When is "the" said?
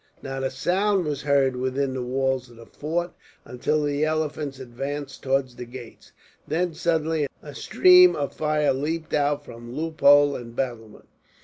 1.93-2.01, 2.55-2.65, 3.83-4.03, 5.55-5.65